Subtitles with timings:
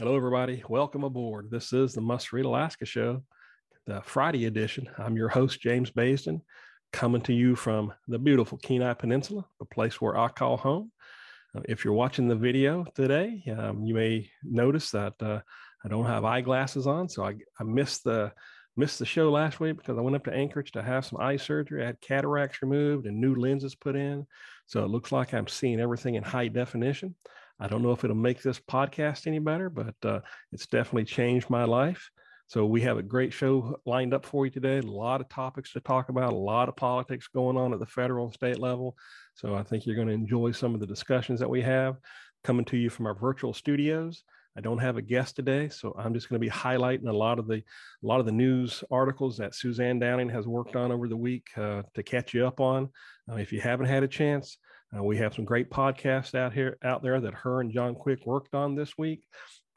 [0.00, 0.64] Hello, everybody.
[0.66, 1.50] Welcome aboard.
[1.50, 3.22] This is the Must Read Alaska Show,
[3.86, 4.88] the Friday edition.
[4.96, 6.40] I'm your host, James Baisden,
[6.90, 10.90] coming to you from the beautiful Kenai Peninsula, the place where I call home.
[11.54, 15.40] Uh, if you're watching the video today, um, you may notice that uh,
[15.84, 18.32] I don't have eyeglasses on, so I, I missed the
[18.78, 21.36] missed the show last week because I went up to Anchorage to have some eye
[21.36, 21.82] surgery.
[21.82, 24.26] I had cataracts removed and new lenses put in,
[24.64, 27.16] so it looks like I'm seeing everything in high definition.
[27.60, 31.50] I don't know if it'll make this podcast any better, but uh, it's definitely changed
[31.50, 32.10] my life.
[32.46, 34.78] So we have a great show lined up for you today.
[34.78, 37.86] A lot of topics to talk about, a lot of politics going on at the
[37.86, 38.96] federal and state level.
[39.34, 41.98] So I think you're going to enjoy some of the discussions that we have
[42.42, 44.24] coming to you from our virtual studios.
[44.56, 47.38] I don't have a guest today, so I'm just going to be highlighting a lot
[47.38, 47.62] of the a
[48.02, 51.82] lot of the news articles that Suzanne Downing has worked on over the week uh,
[51.94, 52.88] to catch you up on.
[53.30, 54.58] Uh, if you haven't had a chance,
[54.96, 58.26] uh, we have some great podcasts out here out there that her and John Quick
[58.26, 59.22] worked on this week.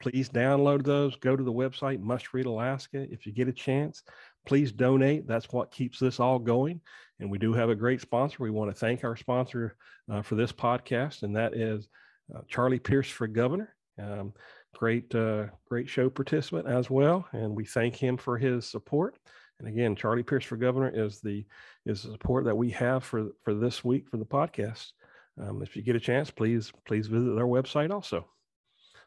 [0.00, 1.16] Please download those.
[1.16, 4.02] Go to the website Must Read Alaska if you get a chance.
[4.44, 5.26] Please donate.
[5.26, 6.80] That's what keeps this all going.
[7.20, 8.38] And we do have a great sponsor.
[8.40, 9.76] We want to thank our sponsor
[10.10, 11.88] uh, for this podcast, and that is
[12.34, 13.74] uh, Charlie Pierce for Governor.
[14.02, 14.34] Um,
[14.74, 19.16] great, uh, great show participant as well, and we thank him for his support.
[19.60, 21.46] And again, Charlie Pierce for Governor is the
[21.86, 24.90] is the support that we have for for this week for the podcast.
[25.40, 28.28] Um, if you get a chance, please please visit our website also.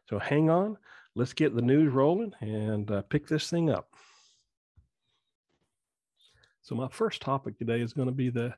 [0.10, 0.78] So hang on,
[1.16, 3.90] let's get the news rolling and uh, pick this thing up.
[6.62, 8.54] So my first topic today is going to be the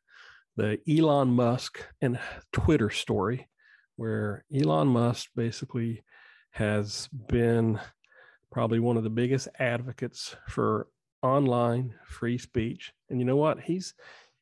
[0.57, 2.19] the Elon Musk and
[2.51, 3.47] Twitter story,
[3.95, 6.03] where Elon Musk basically
[6.51, 7.79] has been
[8.51, 10.87] probably one of the biggest advocates for
[11.21, 12.93] online free speech.
[13.09, 13.61] And you know what?
[13.61, 13.93] He's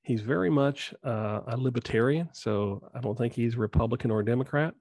[0.07, 2.29] he's very much uh, a libertarian.
[2.31, 4.73] So I don't think he's Republican or Democrat,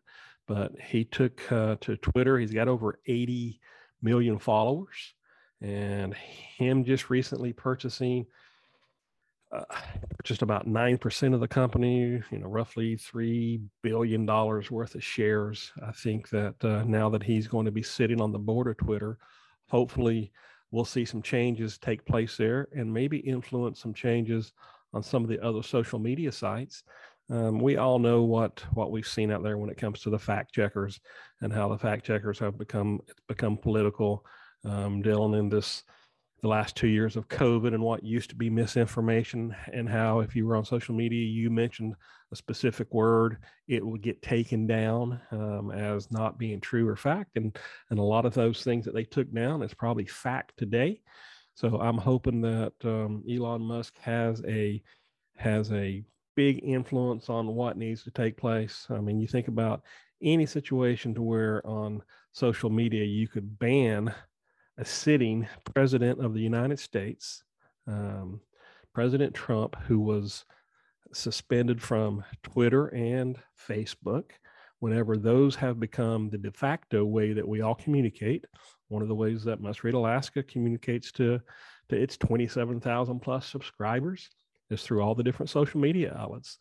[0.46, 2.38] but he took uh, to Twitter.
[2.38, 3.60] He's got over 80
[4.00, 5.14] million followers,
[5.60, 8.26] and him just recently purchasing.
[9.50, 9.64] Uh,
[10.40, 15.72] about 9% of the company, you know, roughly $3 billion worth of shares.
[15.84, 18.76] I think that uh, now that he's going to be sitting on the board of
[18.76, 19.18] Twitter,
[19.68, 20.32] hopefully
[20.72, 24.52] we'll see some changes take place there and maybe influence some changes
[24.96, 26.82] on some of the other social media sites.
[27.28, 30.18] Um, we all know what what we've seen out there when it comes to the
[30.18, 31.00] fact checkers
[31.40, 34.24] and how the fact checkers have become become political,
[34.64, 35.82] um, dealing in this
[36.42, 40.36] the last two years of COVID and what used to be misinformation, and how if
[40.36, 41.94] you were on social media, you mentioned
[42.32, 47.36] a specific word, it would get taken down um, as not being true or fact.
[47.36, 47.56] And,
[47.90, 51.00] and a lot of those things that they took down is probably fact today.
[51.56, 54.82] So I'm hoping that um, Elon Musk has a
[55.36, 58.86] has a big influence on what needs to take place.
[58.90, 59.82] I mean, you think about
[60.22, 62.02] any situation to where on
[62.32, 64.14] social media you could ban
[64.76, 67.42] a sitting president of the United States,
[67.86, 68.38] um,
[68.92, 70.44] President Trump, who was
[71.14, 73.38] suspended from Twitter and
[73.68, 74.32] Facebook.
[74.80, 78.44] Whenever those have become the de facto way that we all communicate,
[78.88, 81.40] one of the ways that Must Read Alaska communicates to,
[81.88, 84.28] to its 27,000 plus subscribers
[84.70, 86.58] is through all the different social media outlets.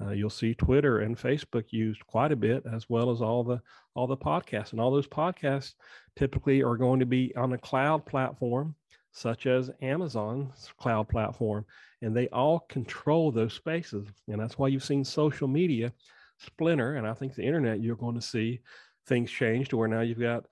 [0.00, 3.60] Uh, you'll see Twitter and Facebook used quite a bit, as well as all the
[3.94, 4.72] all the podcasts.
[4.72, 5.74] And all those podcasts
[6.16, 8.74] typically are going to be on a cloud platform,
[9.12, 11.64] such as Amazon's cloud platform,
[12.02, 14.06] and they all control those spaces.
[14.28, 15.92] And that's why you've seen social media
[16.38, 16.96] splinter.
[16.96, 18.60] And I think the internet, you're going to see
[19.06, 20.44] things change to where now you've got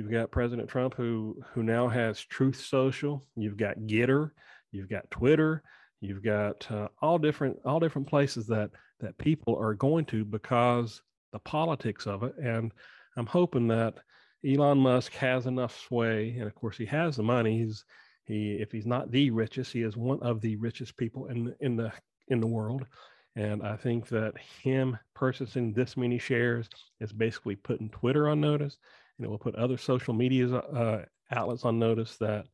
[0.00, 3.22] you've got President Trump who who now has Truth Social.
[3.36, 4.30] You've got Gettr.
[4.72, 5.62] You've got Twitter.
[6.00, 8.70] You've got uh, all different all different places that
[9.00, 11.02] that people are going to because
[11.34, 12.34] the politics of it.
[12.42, 12.72] And
[13.18, 13.98] I'm hoping that
[14.42, 17.58] Elon Musk has enough sway, and of course he has the money.
[17.58, 17.84] He's
[18.24, 21.76] he if he's not the richest, he is one of the richest people in in
[21.76, 21.92] the
[22.28, 22.86] in the world.
[23.36, 24.32] And I think that
[24.62, 26.70] him purchasing this many shares
[27.00, 28.78] is basically putting Twitter on notice,
[29.20, 32.46] and it will put other social media uh, outlets on notice that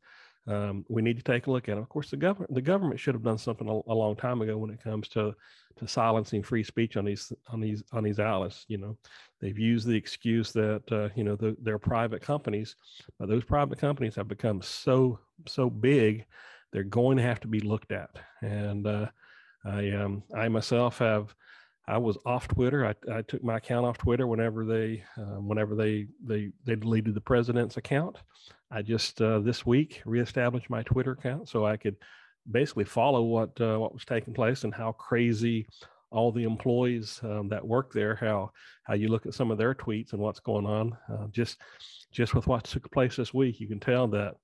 [0.48, 1.78] um, we need to take a look at.
[1.78, 4.58] Of course, the government the government should have done something a, a, long time ago
[4.58, 5.34] when it comes to
[5.76, 8.64] to silencing free speech on these on these on these outlets.
[8.68, 8.96] You know,
[9.40, 12.76] they've used the excuse that uh, you know the, they're private companies,
[13.18, 16.24] but those private companies have become so so big,
[16.72, 18.10] they're going to have to be looked at.
[18.42, 19.06] And uh,
[19.64, 21.34] I um, I myself have
[21.88, 22.84] I was off Twitter.
[22.84, 27.14] I, I took my account off Twitter whenever they um, whenever they they they deleted
[27.14, 28.16] the president's account.
[28.70, 31.96] I just uh, this week reestablished my Twitter account so I could
[32.50, 35.66] basically follow what uh, what was taking place and how crazy
[36.10, 38.50] all the employees um, that work there how
[38.84, 41.58] how you look at some of their tweets and what's going on uh, just
[42.12, 44.36] just with what took place this week you can tell that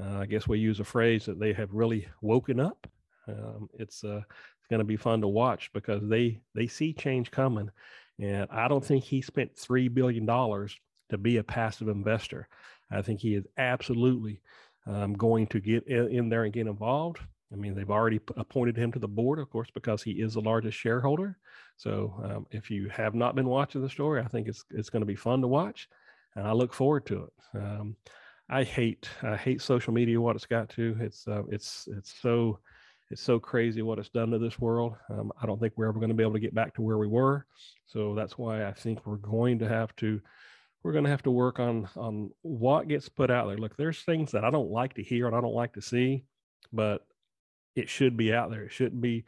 [0.00, 2.86] uh, I guess we use a phrase that they have really woken up
[3.28, 4.20] um, it's uh,
[4.64, 7.70] it's going to be fun to watch because they they see change coming,
[8.18, 10.74] and I don't think he spent three billion dollars
[11.10, 12.48] to be a passive investor.
[12.90, 14.40] I think he is absolutely
[14.86, 17.18] um, going to get in, there and get involved.
[17.52, 20.40] I mean, they've already appointed him to the board, of course, because he is the
[20.40, 21.36] largest shareholder.
[21.76, 25.02] So, um, if you have not been watching the story, I think it's it's going
[25.02, 25.90] to be fun to watch,
[26.36, 27.32] and I look forward to it.
[27.58, 27.96] Um,
[28.48, 30.18] I hate I hate social media.
[30.18, 30.96] What it's got to.
[31.00, 32.60] It's uh, it's it's so
[33.10, 34.96] it's so crazy what it's done to this world.
[35.10, 36.98] Um, I don't think we're ever going to be able to get back to where
[36.98, 37.46] we were.
[37.86, 40.20] So that's why I think we're going to have to
[40.82, 43.56] we're going to have to work on on what gets put out there.
[43.56, 46.24] Look, there's things that I don't like to hear and I don't like to see,
[46.72, 47.06] but
[47.74, 48.64] it should be out there.
[48.64, 49.24] It shouldn't be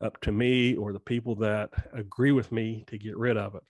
[0.00, 3.62] up to me or the people that agree with me to get rid of it.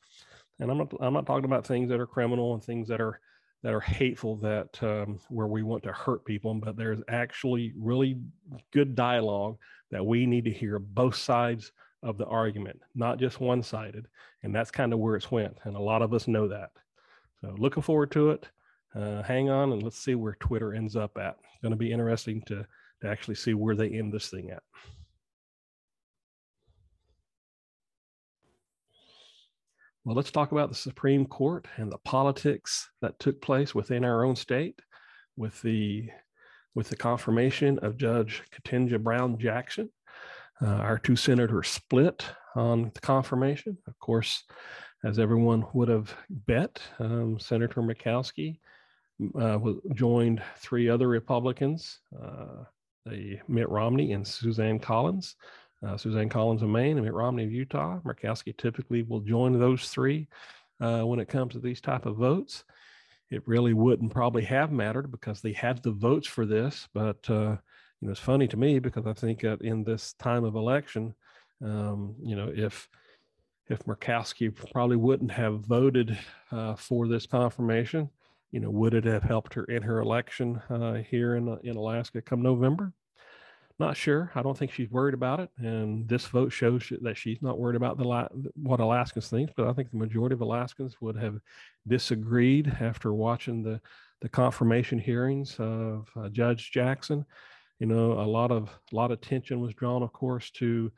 [0.58, 3.20] And I'm not I'm not talking about things that are criminal and things that are
[3.62, 8.18] that are hateful that um, where we want to hurt people but there's actually really
[8.72, 9.56] good dialogue
[9.90, 11.72] that we need to hear both sides
[12.02, 14.06] of the argument not just one sided
[14.42, 16.70] and that's kind of where it's went and a lot of us know that.
[17.40, 18.48] So looking forward to it.
[18.94, 21.36] Uh, hang on and let's see where twitter ends up at.
[21.52, 22.66] It's going to be interesting to
[23.02, 24.62] to actually see where they end this thing at
[30.04, 34.24] Well, let's talk about the Supreme Court and the politics that took place within our
[34.24, 34.80] own state
[35.36, 36.08] with the
[36.74, 39.90] with the confirmation of Judge Ketanji Brown Jackson.
[40.62, 42.24] Uh, our two senators split
[42.54, 43.76] on the confirmation.
[43.86, 44.44] Of course,
[45.04, 48.58] as everyone would have bet, um, Senator Murkowski
[49.38, 49.58] uh,
[49.92, 52.64] joined three other Republicans, uh,
[53.48, 55.36] Mitt Romney and Suzanne Collins,
[55.86, 58.00] uh, Suzanne Collins of Maine and Mitt Romney of Utah.
[58.04, 60.28] Murkowski typically will join those three
[60.80, 62.64] uh, when it comes to these type of votes.
[63.30, 66.88] It really wouldn't probably have mattered because they had the votes for this.
[66.92, 67.56] But uh,
[68.00, 71.14] you know, it's funny to me because I think that in this time of election,
[71.62, 72.88] um, you know, if
[73.68, 76.18] if Murkowski probably wouldn't have voted
[76.50, 78.10] uh, for this confirmation,
[78.50, 82.20] you know, would it have helped her in her election uh, here in in Alaska
[82.20, 82.92] come November?
[83.80, 84.30] Not sure.
[84.34, 87.76] I don't think she's worried about it, and this vote shows that she's not worried
[87.76, 89.52] about the what Alaskans think.
[89.56, 91.40] But I think the majority of Alaskans would have
[91.88, 93.80] disagreed after watching the
[94.20, 97.24] the confirmation hearings of uh, Judge Jackson.
[97.78, 100.92] You know, a lot of a lot of tension was drawn, of course, to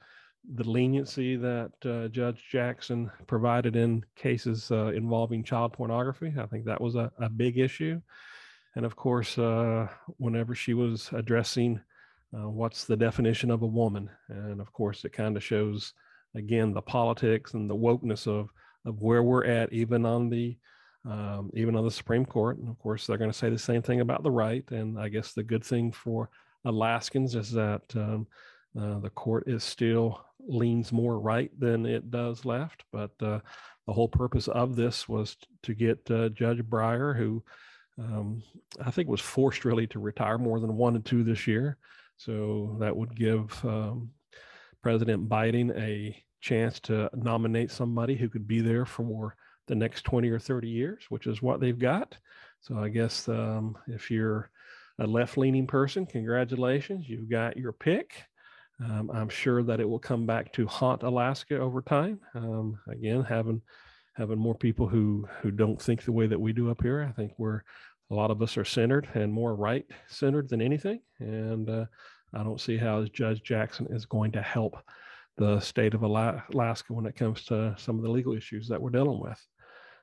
[0.56, 6.34] the leniency that uh, Judge Jackson provided in cases uh, involving child pornography.
[6.36, 8.02] I think that was a, a big issue.
[8.74, 9.86] And of course, uh,
[10.16, 11.80] whenever she was addressing
[12.34, 14.08] uh, what's the definition of a woman?
[14.28, 15.92] And of course, it kind of shows
[16.34, 18.50] again the politics and the wokeness of
[18.84, 20.56] of where we're at, even on the
[21.04, 22.58] um, even on the Supreme Court.
[22.58, 24.64] And of course, they're going to say the same thing about the right.
[24.70, 26.30] And I guess the good thing for
[26.64, 28.26] Alaskans is that um,
[28.78, 32.84] uh, the court is still leans more right than it does left.
[32.92, 33.40] But uh,
[33.86, 37.42] the whole purpose of this was to get uh, Judge Breyer, who
[37.98, 38.42] um,
[38.84, 41.78] I think was forced really to retire more than one and two this year.
[42.24, 44.10] So that would give um,
[44.82, 49.36] President Biden a chance to nominate somebody who could be there for
[49.68, 52.16] the next 20 or 30 years, which is what they've got.
[52.60, 54.50] So I guess um, if you're
[54.98, 58.12] a left leaning person, congratulations, you've got your pick.
[58.84, 62.20] Um, I'm sure that it will come back to haunt Alaska over time.
[62.34, 63.62] Um, again, having
[64.14, 67.06] having more people who who don't think the way that we do up here.
[67.08, 67.62] I think we're
[68.10, 71.00] a lot of us are centered and more right centered than anything.
[71.18, 71.86] And uh,
[72.34, 74.76] I don't see how Judge Jackson is going to help
[75.36, 78.90] the state of Alaska when it comes to some of the legal issues that we're
[78.90, 79.46] dealing with.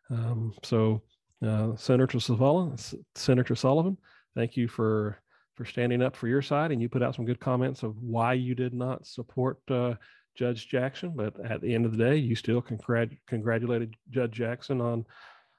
[0.10, 1.04] Um, so,
[1.46, 2.78] uh, Senator Sullivan,
[3.16, 3.98] Senator Sullivan,
[4.36, 5.22] thank you for
[5.56, 8.34] for standing up for your side, and you put out some good comments of why
[8.34, 9.94] you did not support uh,
[10.36, 11.14] Judge Jackson.
[11.14, 15.06] But at the end of the day, you still congrat- congratulated Judge Jackson on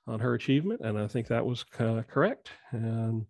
[0.07, 2.51] on her achievement, and I think that was uh, correct.
[2.73, 3.27] And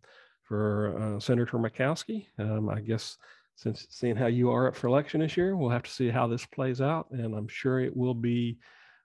[0.50, 2.26] for uh, Senator Murkowski.
[2.40, 3.16] Um, I guess
[3.54, 6.26] since seeing how you are up for election this year, we'll have to see how
[6.26, 8.59] this plays out, and I'm sure it will be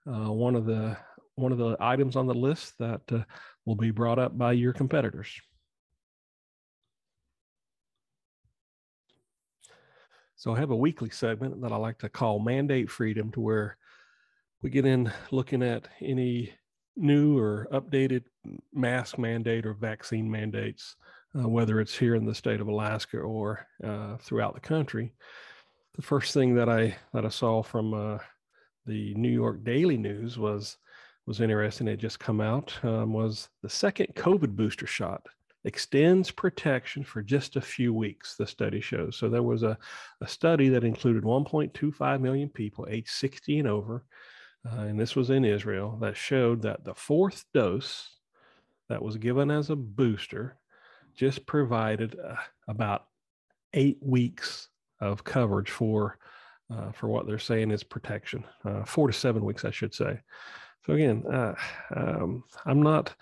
[0.08, 0.96] uh, one of the
[1.36, 3.20] one of the items on the list that uh,
[3.64, 5.40] will be brought up by your competitors.
[10.34, 13.76] So I have a weekly segment that I like to call Mandate Freedom, to where
[14.62, 16.52] we get in looking at any
[16.96, 18.24] new or updated
[18.74, 20.96] mask mandate or vaccine mandates,
[21.38, 25.12] uh, whether it's here in the state of Alaska or uh, throughout the country.
[25.94, 28.18] The first thing that I that I saw from uh,
[28.86, 30.76] the New York Daily News was
[31.26, 31.88] was interesting.
[31.88, 35.26] It just come out um, was the second COVID booster shot
[35.64, 38.36] extends protection for just a few weeks.
[38.36, 39.16] The study shows.
[39.16, 39.76] So there was a,
[40.20, 44.04] a study that included 1.25 million people aged 60 and over
[44.66, 48.16] uh, and this was in Israel, that showed that the fourth dose
[48.88, 50.56] that was given as a booster
[51.16, 52.36] just provided uh,
[52.68, 53.06] about
[53.72, 54.68] eight weeks
[55.00, 56.18] of coverage for
[56.68, 60.18] uh, for what they're saying is protection, uh, four to seven weeks, I should say.
[60.84, 61.54] So again, uh,
[61.94, 63.14] um, I'm not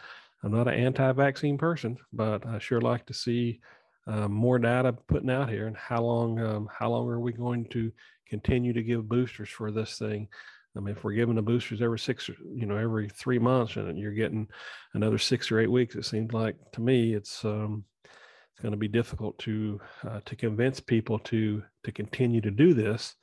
[0.42, 3.60] I'm not an anti-vaccine person, but I sure like to see
[4.06, 7.66] um, more data putting out here and how long um, how long are we going
[7.70, 7.92] to
[8.28, 10.28] continue to give boosters for this thing
[10.76, 13.98] I mean, if we're giving the boosters every six, you know, every three months, and
[13.98, 14.48] you're getting
[14.94, 18.78] another six or eight weeks, it seems like to me it's um, it's going to
[18.78, 23.14] be difficult to uh, to convince people to to continue to do this.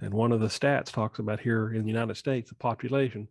[0.00, 3.28] And one of the stats talks about here in the United States, the population,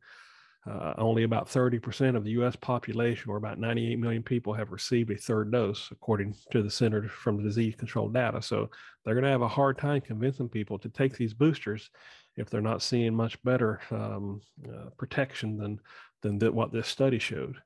[0.68, 2.56] uh, only about 30% of the U.S.
[2.56, 7.08] population, or about 98 million people, have received a third dose, according to the Center
[7.08, 8.42] from the Disease Control data.
[8.42, 8.72] So
[9.04, 11.92] they're going to have a hard time convincing people to take these boosters
[12.38, 15.80] if they're not seeing much better um, uh, protection than
[16.22, 17.58] than th- what this study showed.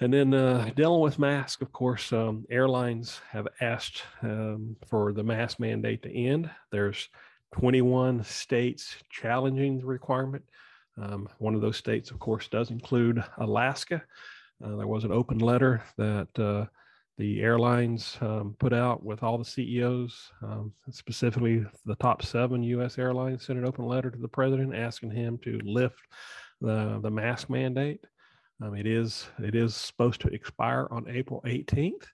[0.00, 5.22] And then uh, dealing with masks, of course, um, airlines have asked um, for the
[5.22, 6.50] mask mandate to end.
[6.70, 7.10] There's
[7.52, 10.42] 21 states challenging the requirement.
[11.00, 14.02] Um, one of those states, of course, does include Alaska.
[14.64, 16.64] Uh, there was an open letter that uh,
[17.20, 22.96] the airlines um, put out with all the CEOs, um, specifically the top seven U.S.
[22.96, 26.00] airlines, sent an open letter to the president asking him to lift
[26.62, 28.00] the the mask mandate.
[28.62, 32.04] Um, it is it is supposed to expire on April 18th.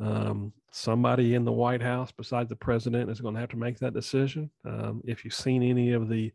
[0.00, 3.78] Um, somebody in the White House, besides the president, is going to have to make
[3.78, 4.50] that decision.
[4.66, 6.30] Um, if you've seen any of the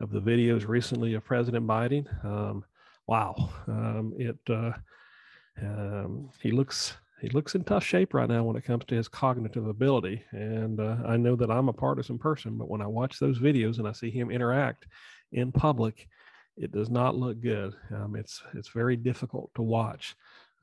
[0.00, 2.66] of the videos recently of President Biden, um,
[3.06, 3.48] wow,
[4.18, 4.72] it uh,
[6.42, 9.68] he looks he looks in tough shape right now when it comes to his cognitive
[9.68, 10.24] ability.
[10.32, 13.78] And uh, I know that I'm a partisan person, but when I watch those videos
[13.78, 14.86] and I see him interact
[15.30, 16.08] in public,
[16.56, 17.74] it does not look good.
[17.94, 20.16] Um, it's it's very difficult to watch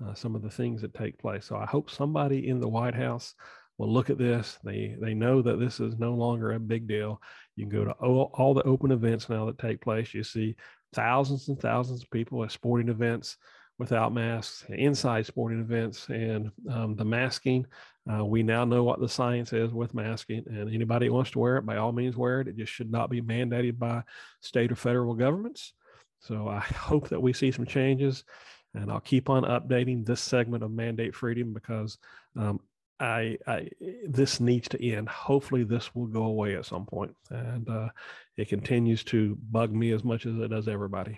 [0.05, 1.45] uh, some of the things that take place.
[1.45, 3.35] So I hope somebody in the White House
[3.77, 4.59] will look at this.
[4.61, 7.21] They they know that this is no longer a big deal.
[7.55, 10.13] You can go to all, all the open events now that take place.
[10.13, 10.57] You see
[10.93, 13.37] thousands and thousands of people at sporting events
[13.79, 17.65] without masks, inside sporting events, and um, the masking.
[18.11, 21.39] Uh, we now know what the science is with masking, and anybody who wants to
[21.39, 22.49] wear it, by all means, wear it.
[22.49, 24.03] It just should not be mandated by
[24.41, 25.73] state or federal governments.
[26.19, 28.25] So I hope that we see some changes,
[28.75, 31.97] and I'll keep on updating this segment of mandate freedom because
[32.35, 32.59] um,
[32.99, 33.69] I, I,
[34.07, 35.07] this needs to end.
[35.07, 37.89] Hopefully, this will go away at some point, and uh,
[38.35, 41.17] it continues to bug me as much as it does everybody.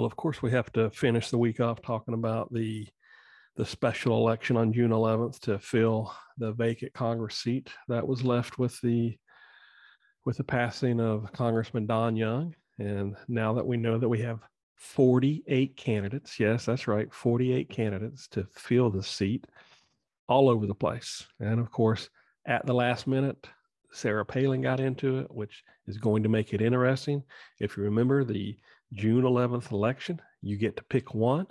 [0.00, 2.88] Well, of course, we have to finish the week off talking about the
[3.56, 8.58] the special election on June 11th to fill the vacant Congress seat that was left
[8.58, 9.18] with the
[10.24, 12.54] with the passing of Congressman Don Young.
[12.78, 14.40] And now that we know that we have
[14.76, 19.46] 48 candidates, yes, that's right, 48 candidates to fill the seat
[20.30, 21.26] all over the place.
[21.40, 22.08] And of course,
[22.46, 23.46] at the last minute,
[23.92, 27.22] Sarah Palin got into it, which is going to make it interesting.
[27.58, 28.56] If you remember, the
[28.92, 31.46] June 11th election, you get to pick one,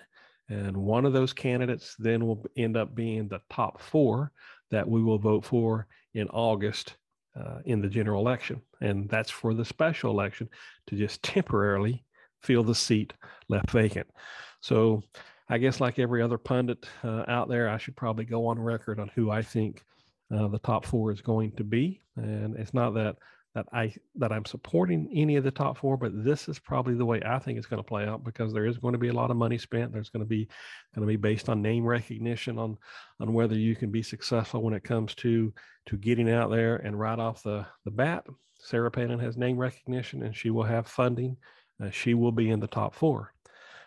[0.50, 4.32] and one of those candidates then will end up being the top four
[4.72, 6.96] that we will vote for in August
[7.40, 8.62] uh, in the general election.
[8.82, 10.50] And that's for the special election
[10.88, 12.04] to just temporarily
[12.42, 13.14] fill the seat
[13.48, 14.08] left vacant.
[14.62, 15.04] So
[15.50, 19.00] I guess, like every other pundit uh, out there, I should probably go on record
[19.00, 19.84] on who I think
[20.34, 22.02] uh, the top four is going to be.
[22.16, 23.18] And it's not that
[23.60, 27.06] that I that I'm supporting any of the top four, but this is probably the
[27.06, 29.14] way I think it's going to play out because there is going to be a
[29.14, 29.92] lot of money spent.
[29.92, 30.48] There's going to be
[30.96, 32.78] going to be based on name recognition on
[33.20, 35.54] on whether you can be successful when it comes to
[35.88, 38.26] to getting out there and right off the the bat.
[38.62, 41.36] Sarah Palin has name recognition and she will have funding.
[41.84, 43.34] Uh, she will be in the top four,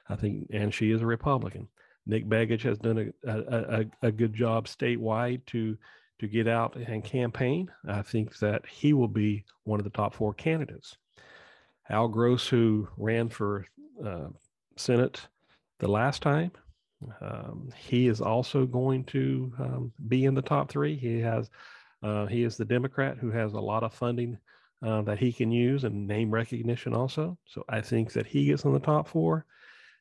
[0.09, 1.69] I think, and she is a Republican.
[2.07, 5.77] Nick Begich has done a, a, a, good job statewide to
[6.23, 7.69] to get out and campaign.
[7.87, 10.97] I think that he will be one of the top four candidates.
[11.91, 13.67] Al Gross, who ran for
[14.05, 14.29] uh,
[14.77, 15.21] Senate
[15.81, 16.53] the last time,
[17.21, 20.97] um, he is also going to um, be in the top three.
[20.97, 21.51] He has
[22.05, 24.39] uh, he is the Democrat who has a lot of funding
[24.85, 27.37] uh, that he can use and name recognition also.
[27.47, 29.45] So I think that he gets in the top four.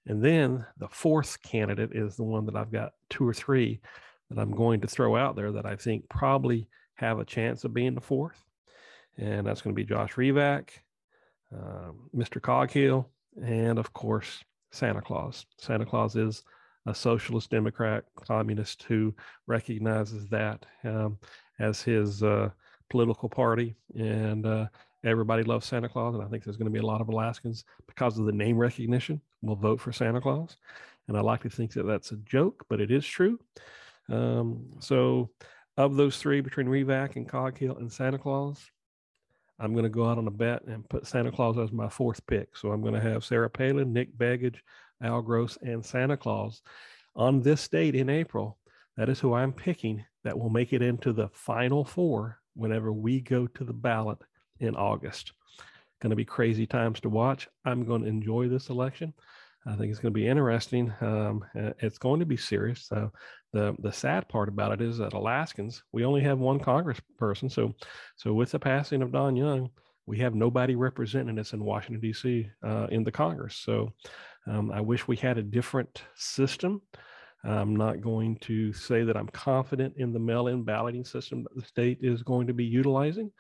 [0.08, 3.82] And then the fourth candidate is the one that I've got two or three
[4.32, 7.74] that I'm going to throw out there that I think probably have a chance of
[7.74, 8.44] being the fourth.
[9.18, 10.70] And that's going to be Josh Revak,
[11.54, 12.42] um, Mr.
[12.42, 13.10] Coghill,
[13.44, 15.46] and of course, Santa Claus.
[15.58, 16.44] Santa Claus is
[16.86, 19.14] a socialist Democrat communist who
[19.48, 21.18] recognizes that um,
[21.60, 22.50] as his uh,
[22.90, 23.76] political party.
[23.96, 24.68] And uh,
[25.04, 26.16] everybody loves Santa Claus.
[26.16, 28.58] And I think there's going to be a lot of Alaskans because of the name
[28.58, 30.56] recognition will vote for Santa Claus.
[31.10, 33.38] And I like to think that that's a joke, but it is true.
[34.12, 35.30] Um, so,
[35.78, 38.70] of those three between Revak and Coghill and Santa Claus,
[39.62, 42.26] I'm going to go out on a bet and put Santa Claus as my fourth
[42.26, 42.58] pick.
[42.58, 44.58] So I'm going to have Sarah Palin, Nick Begich,
[45.04, 46.62] Al Gross, and Santa Claus
[47.16, 48.58] on this date in April.
[48.98, 53.22] That is who I'm picking that will make it into the final four whenever we
[53.22, 54.18] go to the ballot
[54.60, 55.32] in August.
[56.02, 57.48] Going to be crazy times to watch.
[57.64, 59.14] I'm going to enjoy this election.
[59.68, 60.92] I think it's going to be interesting.
[61.02, 62.88] Um, it's going to be serious.
[62.88, 63.12] So
[63.54, 67.52] the the sad part about it is that Alaskans we only have one Congressperson.
[67.52, 67.74] So
[68.16, 69.70] so with the passing of Don Young,
[70.06, 72.50] we have nobody representing us in Washington D.C.
[72.64, 73.56] Uh, in the Congress.
[73.56, 73.94] So
[74.48, 76.82] um, I wish we had a different system.
[77.44, 81.66] I'm not going to say that I'm confident in the mail-in balloting system that the
[81.66, 83.32] state is going to be utilizing.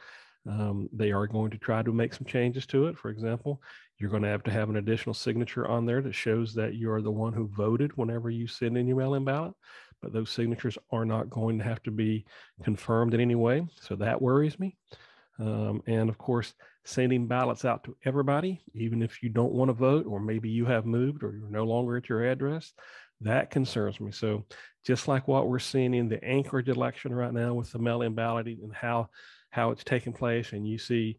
[0.49, 2.97] Um, they are going to try to make some changes to it.
[2.97, 3.61] For example,
[3.99, 6.91] you're going to have to have an additional signature on there that shows that you
[6.91, 9.53] are the one who voted whenever you send in your mail-in ballot.
[10.01, 12.25] But those signatures are not going to have to be
[12.63, 13.67] confirmed in any way.
[13.79, 14.75] So that worries me.
[15.39, 19.73] Um, and of course, sending ballots out to everybody, even if you don't want to
[19.73, 22.73] vote, or maybe you have moved or you're no longer at your address,
[23.21, 24.11] that concerns me.
[24.11, 24.45] So,
[24.83, 28.59] just like what we're seeing in the Anchorage election right now with the mail-in balloting
[28.63, 29.09] and how
[29.51, 31.17] how it's taking place, and you see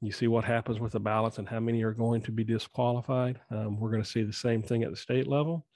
[0.00, 3.40] you see what happens with the ballots and how many are going to be disqualified.
[3.50, 5.66] Um, we're going to see the same thing at the state level,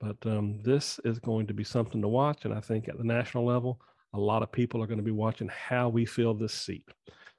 [0.00, 2.44] but um, this is going to be something to watch.
[2.44, 3.80] And I think at the national level,
[4.14, 6.88] a lot of people are going to be watching how we fill this seat.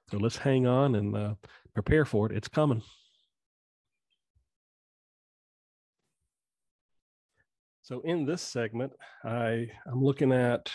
[0.10, 1.34] So let's hang on and uh,
[1.74, 2.36] prepare for it.
[2.36, 2.82] It's coming.
[7.82, 8.94] So in this segment,
[9.26, 10.74] I, I'm looking at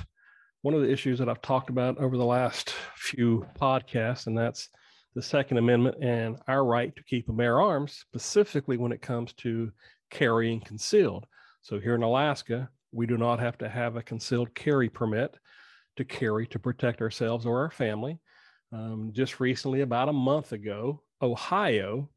[0.63, 4.69] one of the issues that I've talked about over the last few podcasts, and that's
[5.15, 9.33] the Second Amendment and our right to keep and bear arms, specifically when it comes
[9.35, 9.71] to
[10.11, 11.27] carrying concealed.
[11.67, 15.37] So here in Alaska, we do not have to have a concealed carry permit
[15.97, 18.21] to carry to protect ourselves or our family.
[18.71, 22.09] Um, just recently, about a month ago, Ohio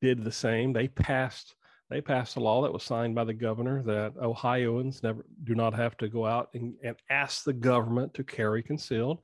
[0.00, 0.72] did the same.
[0.72, 1.56] They passed
[1.90, 5.74] they passed a law that was signed by the governor that Ohioans never do not
[5.74, 9.18] have to go out and, and ask the government to carry concealed.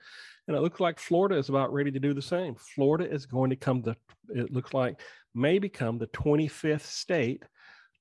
[0.48, 2.56] And it looks like Florida is about ready to do the same.
[2.56, 3.94] Florida is going to come the
[4.28, 5.00] it looks like
[5.36, 7.44] may become the 25th state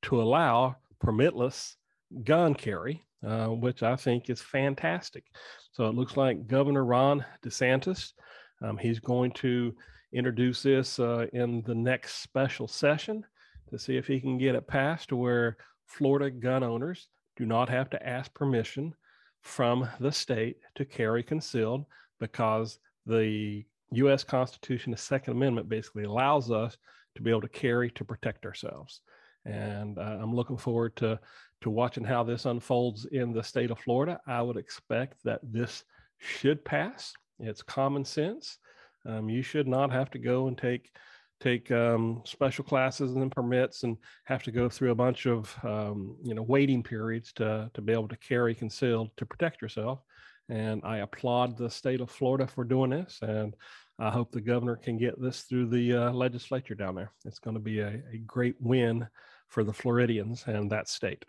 [0.01, 1.75] to allow permitless
[2.23, 5.25] gun carry, uh, which I think is fantastic.
[5.71, 8.13] So it looks like Governor Ron DeSantis
[8.61, 9.75] um, he's going to
[10.13, 13.23] introduce this uh, in the next special session
[13.69, 17.69] to see if he can get it passed to where Florida gun owners do not
[17.69, 18.93] have to ask permission
[19.41, 21.85] from the state to carry concealed
[22.19, 24.23] because the U.S.
[24.23, 26.77] Constitution, the Second Amendment, basically allows us
[27.15, 29.01] to be able to carry to protect ourselves.
[29.47, 31.19] And uh, I'm looking forward to
[31.61, 34.19] to watching how this unfolds in the state of Florida.
[34.27, 35.83] I would expect that this
[36.19, 37.13] should pass.
[37.39, 38.59] It's common sense.
[39.07, 40.91] Um, you should not have to go and take
[41.39, 46.17] take um, special classes and permits and have to go through a bunch of um,
[46.23, 50.01] you know waiting periods to to be able to carry concealed to protect yourself.
[50.49, 53.55] And I applaud the state of Florida for doing this, and
[53.99, 57.11] I hope the governor can get this through the uh, legislature down there.
[57.25, 59.07] It's going to be a, a great win
[59.47, 61.25] for the Floridians and that state.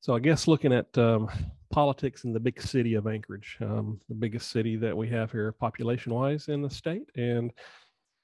[0.00, 1.28] So I guess looking at um,
[1.70, 5.52] politics in the big city of Anchorage, um, the biggest city that we have here
[5.52, 7.52] population wise in the state, and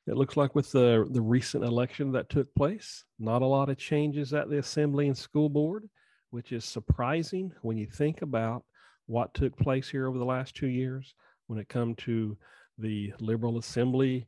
[0.06, 3.76] it looks like with the the recent election that took place, not a lot of
[3.76, 5.86] changes at the assembly and school board,
[6.30, 8.64] which is surprising when you think about
[9.06, 11.14] what took place here over the last two years
[11.46, 12.36] when it come to
[12.78, 14.26] the liberal assembly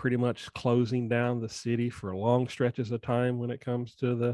[0.00, 4.14] pretty much closing down the city for long stretches of time when it comes to
[4.14, 4.30] the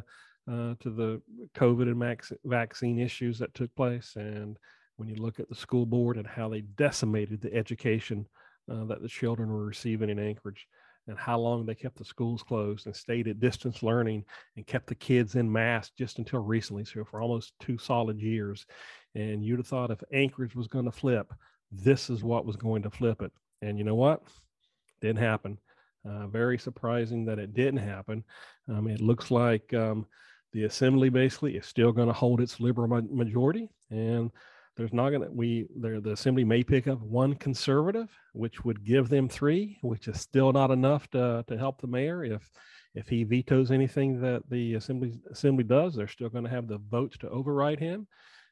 [0.49, 1.21] uh, to the
[1.57, 4.13] COVID and max- vaccine issues that took place.
[4.15, 4.57] And
[4.95, 8.29] when you look at the school board and how they decimated the education
[8.71, 10.69] uh, that the children were receiving in Anchorage,
[11.09, 14.25] and how long they kept the schools closed and stayed at distance learning
[14.57, 18.67] and kept the kids in masks just until recently, so for almost two solid years.
[19.17, 21.35] And you'd have thought if Anchorage was going to flip,
[21.73, 23.33] this is what was going to flip it.
[23.63, 24.23] And you know what?
[25.01, 25.59] Didn't happen.
[26.09, 28.25] Uh, very surprising that it didn't happen.
[28.69, 30.07] Um, it looks like um,
[30.53, 34.31] the assembly basically is still going to hold its liberal ma- majority, and
[34.77, 38.85] there's not going to we there the assembly may pick up one conservative, which would
[38.85, 42.49] give them three, which is still not enough to to help the mayor if
[42.95, 45.95] if he vetoes anything that the assembly assembly does.
[45.95, 48.07] They're still going to have the votes to override him.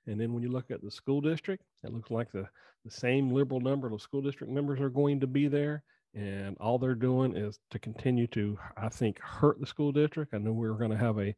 [0.07, 2.47] And then when you look at the school district, it looks like the,
[2.85, 5.83] the same liberal number of school district members are going to be there.
[6.15, 10.33] And all they're doing is to continue to, I think, hurt the school district.
[10.33, 11.35] I know we're going to have a,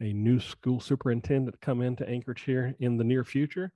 [0.00, 3.72] a new school superintendent come into Anchorage here in the near future.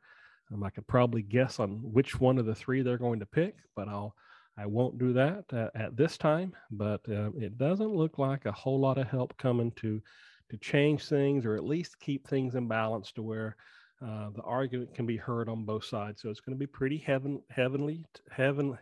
[0.53, 3.57] Um, I could probably guess on which one of the three they're going to pick,
[3.75, 4.15] but I'll
[4.59, 6.53] I won't do that uh, at this time.
[6.71, 10.03] But uh, it doesn't look like a whole lot of help coming to
[10.51, 13.57] to change things or at least keep things in balance to where
[14.05, 16.21] uh, the argument can be heard on both sides.
[16.21, 18.77] So it's going to be pretty heaven, heavenly, heaven,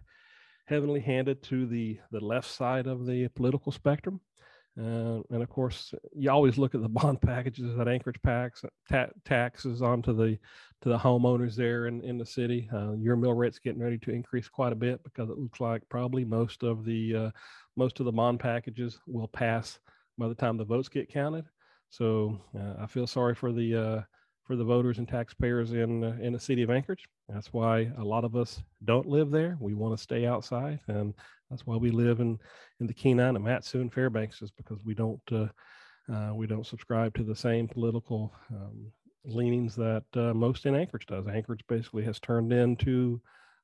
[0.70, 4.20] heavenly handed to the the left side of the political spectrum.
[4.78, 9.08] Uh, and of course, you always look at the bond packages that Anchorage packs ta-
[9.24, 10.38] taxes onto the
[10.82, 12.70] to the homeowners there in, in the city.
[12.72, 15.82] Uh, your mill rate's getting ready to increase quite a bit because it looks like
[15.90, 17.30] probably most of the uh,
[17.76, 19.80] most of the bond packages will pass
[20.16, 21.44] by the time the votes get counted.
[21.90, 24.00] So uh, I feel sorry for the uh,
[24.44, 27.06] for the voters and taxpayers in uh, in the city of Anchorage.
[27.28, 29.56] That's why a lot of us don't live there.
[29.60, 31.14] We want to stay outside, and
[31.48, 32.38] that's why we live in
[32.80, 35.48] in the Kenai and Matsu and Fairbanks, is because we don't uh,
[36.12, 38.90] uh, we don't subscribe to the same political um,
[39.24, 41.26] leanings that uh, most in Anchorage does.
[41.26, 43.20] Anchorage basically has turned into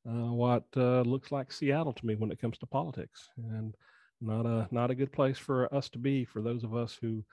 [0.09, 3.75] uh, what uh, looks like Seattle to me when it comes to politics, and
[4.21, 7.25] not a not a good place for us to be for those of us who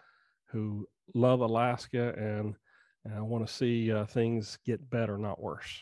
[0.51, 2.55] who love Alaska and
[3.05, 5.81] and I want to see uh, things get better, not worse.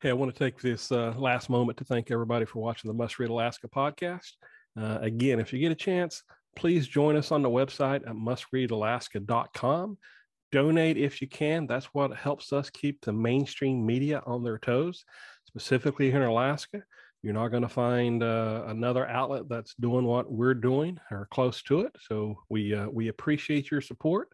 [0.00, 2.94] Hey, I want to take this uh, last moment to thank everybody for watching the
[2.94, 4.32] Must Read Alaska podcast.
[4.76, 6.24] Uh, again, if you get a chance,
[6.56, 9.98] please join us on the website at mustreadalaska.com.
[10.50, 11.66] Donate if you can.
[11.66, 15.04] That's what helps us keep the mainstream media on their toes,
[15.46, 16.82] specifically here in Alaska.
[17.22, 21.62] You're not going to find uh, another outlet that's doing what we're doing or close
[21.64, 21.92] to it.
[22.00, 24.28] So we uh, we appreciate your support.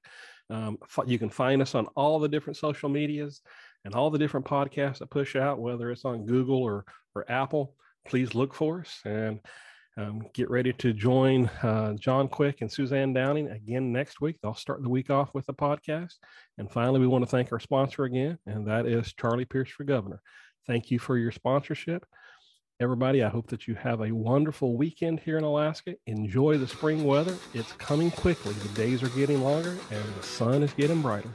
[0.51, 3.43] Um, you can find us on all the different social medias
[3.85, 7.75] and all the different podcasts that push out, whether it's on Google or or Apple.
[8.07, 9.41] Please look for us and
[9.99, 14.37] um, get ready to join uh, John Quick and Suzanne Downing again next week.
[14.41, 16.15] They'll start the week off with the podcast.
[16.57, 19.85] And finally, we want to thank our sponsor again, and that is Charlie Pierce for
[19.85, 20.23] Governor.
[20.67, 22.07] Thank you for your sponsorship.
[22.81, 25.97] Everybody, I hope that you have a wonderful weekend here in Alaska.
[26.07, 27.37] Enjoy the spring weather.
[27.53, 28.53] It's coming quickly.
[28.53, 31.31] The days are getting longer and the sun is getting brighter.